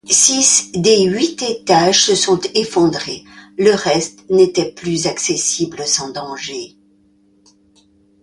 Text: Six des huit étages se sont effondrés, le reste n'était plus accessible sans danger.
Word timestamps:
Six 0.09 0.71
des 0.73 1.03
huit 1.03 1.43
étages 1.43 2.03
se 2.05 2.15
sont 2.15 2.39
effondrés, 2.55 3.23
le 3.55 3.69
reste 3.75 4.27
n'était 4.31 4.71
plus 4.71 5.05
accessible 5.05 5.85
sans 5.85 6.09
danger. 6.09 6.75